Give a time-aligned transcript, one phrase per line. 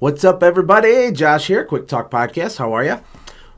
[0.00, 1.10] What's up, everybody?
[1.10, 2.58] Josh here, Quick Talk Podcast.
[2.58, 3.00] How are you?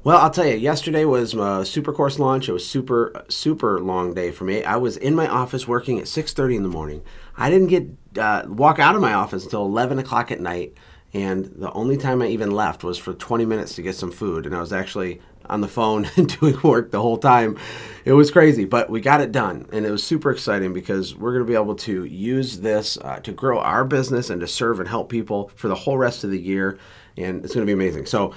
[0.05, 2.49] Well, I'll tell you, yesterday was my super course launch.
[2.49, 4.65] It was super, super long day for me.
[4.65, 7.03] I was in my office working at 6.30 in the morning.
[7.37, 10.73] I didn't get uh, walk out of my office until 11 o'clock at night.
[11.13, 14.47] And the only time I even left was for 20 minutes to get some food.
[14.47, 15.21] And I was actually
[15.51, 17.59] on the phone and doing work the whole time.
[18.05, 19.69] It was crazy, but we got it done.
[19.73, 23.21] And it was super exciting because we're going to be able to use this uh,
[23.21, 26.31] to grow our business and to serve and help people for the whole rest of
[26.31, 26.79] the year.
[27.17, 28.07] And it's going to be amazing.
[28.07, 28.33] So,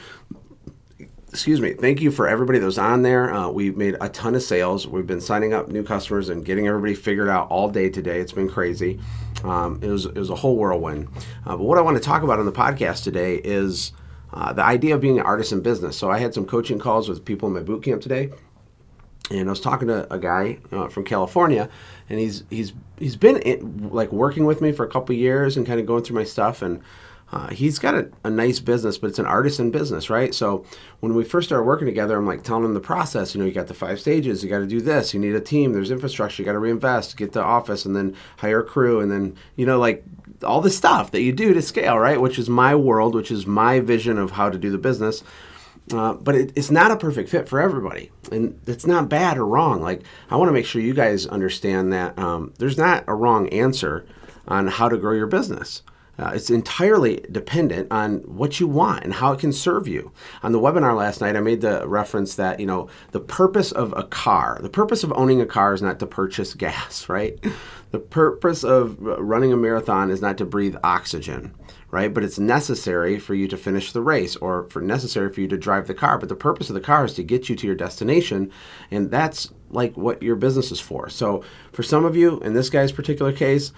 [1.29, 3.33] excuse me, thank you for everybody that was on there.
[3.33, 4.87] Uh, we made a ton of sales.
[4.87, 8.19] We've been signing up new customers and getting everybody figured out all day today.
[8.19, 8.99] It's been crazy.
[9.43, 11.07] Um, it was it was a whole whirlwind.
[11.45, 13.93] Uh, but what I want to talk about on the podcast today is
[14.33, 15.95] uh, the idea of being an artist in business.
[15.95, 18.31] So I had some coaching calls with people in my boot camp today,
[19.29, 21.69] and I was talking to a guy uh, from California,
[22.09, 25.67] and he's he's he's been in, like working with me for a couple years and
[25.67, 26.81] kind of going through my stuff and.
[27.31, 30.35] Uh, he's got a, a, nice business, but it's an artisan business, right?
[30.35, 30.63] So
[30.99, 33.33] when we first started working together, I'm like telling him the process.
[33.33, 34.43] You know, you got the five stages.
[34.43, 35.15] You got to do this.
[35.15, 35.73] You need a team.
[35.73, 36.43] There's infrastructure.
[36.43, 39.65] You got to reinvest, get the office, and then hire a crew, and then you
[39.65, 40.03] know, like
[40.43, 42.19] all the stuff that you do to scale, right?
[42.19, 45.23] Which is my world, which is my vision of how to do the business.
[45.91, 49.45] Uh, but it, it's not a perfect fit for everybody, and it's not bad or
[49.45, 49.81] wrong.
[49.81, 53.49] Like I want to make sure you guys understand that um, there's not a wrong
[53.49, 54.05] answer
[54.47, 55.81] on how to grow your business.
[56.17, 60.11] Uh, it's entirely dependent on what you want and how it can serve you.
[60.43, 63.93] On the webinar last night, I made the reference that, you know, the purpose of
[63.97, 67.43] a car, the purpose of owning a car is not to purchase gas, right?
[67.89, 71.53] The purpose of running a marathon is not to breathe oxygen,
[71.89, 72.13] right?
[72.13, 75.57] But it's necessary for you to finish the race or for necessary for you to
[75.57, 76.19] drive the car.
[76.19, 78.51] But the purpose of the car is to get you to your destination.
[78.91, 81.09] And that's like what your business is for.
[81.09, 83.71] So for some of you, in this guy's particular case,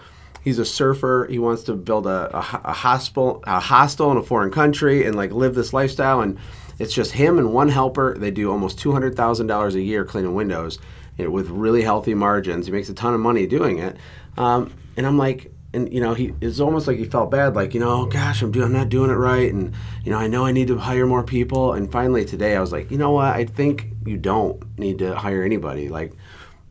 [0.45, 1.27] he's a surfer.
[1.29, 5.15] He wants to build a, a, a hostel, a hostel in a foreign country and
[5.15, 6.21] like live this lifestyle.
[6.21, 6.38] And
[6.79, 8.17] it's just him and one helper.
[8.17, 10.79] They do almost two hundred thousand dollars a year cleaning windows
[11.17, 12.67] you know, with really healthy margins.
[12.67, 13.97] He makes a ton of money doing it.
[14.38, 17.73] Um, and I'm like, and you know, he it's almost like he felt bad, like
[17.73, 19.73] you know, gosh, I'm doing, I'm not doing it right, and
[20.03, 21.73] you know, I know I need to hire more people.
[21.73, 23.35] And finally today, I was like, you know what?
[23.35, 25.89] I think you don't need to hire anybody.
[25.89, 26.13] Like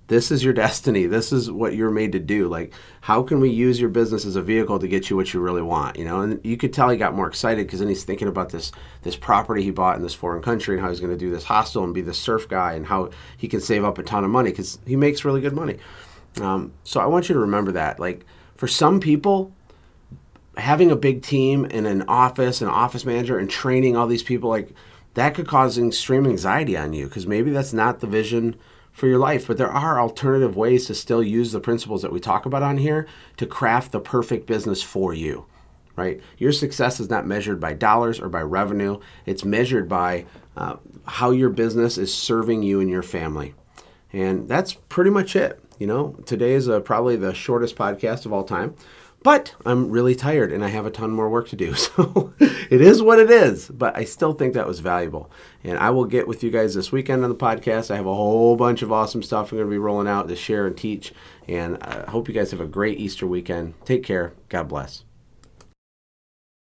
[0.07, 1.07] this is your destiny.
[1.07, 2.49] This is what you're made to do.
[2.49, 5.41] Like how can we use your business as a vehicle to get you what you
[5.41, 6.21] really want you know?
[6.21, 8.73] And you could tell he got more excited because then he's thinking about this
[9.03, 11.45] this property he bought in this foreign country and how he's going to do this
[11.45, 14.31] hostel and be the surf guy and how he can save up a ton of
[14.31, 15.79] money because he makes really good money.
[16.41, 18.01] Um, so i want you to remember that.
[18.01, 18.25] Like
[18.57, 19.53] for some people
[20.57, 24.49] having a big team and an office an office manager and training all these people
[24.49, 24.73] like
[25.15, 28.57] that could cause extreme anxiety on you because maybe that's not the vision
[28.95, 29.47] for your life.
[29.47, 32.79] But there are alternative ways to still use the principles that we talk about on
[32.79, 33.07] here
[33.37, 35.45] to craft the perfect business for you,
[35.97, 36.21] right?
[36.39, 40.25] Your success is not measured by dollars or by revenue, it's measured by
[40.57, 43.55] uh, how your business is serving you and your family.
[44.13, 45.61] And that's pretty much it.
[45.81, 48.77] You know, today is uh, probably the shortest podcast of all time.
[49.25, 51.75] But I'm really tired and I have a ton more work to do.
[51.97, 53.69] So it is what it is.
[53.69, 55.31] But I still think that was valuable.
[55.65, 57.91] And I will get with you guys this weekend on the podcast.
[57.91, 60.37] I have a whole bunch of awesome stuff I'm going to be rolling out to
[60.37, 61.15] share and teach.
[61.49, 63.75] And I hope you guys have a great Easter weekend.
[63.87, 64.35] Take care.
[64.51, 65.05] God bless.